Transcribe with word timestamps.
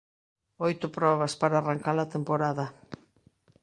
Oito 0.67 0.87
probas 0.97 1.33
para 1.41 1.55
arrancar 1.57 1.97
a 1.99 2.11
temporada. 2.15 2.65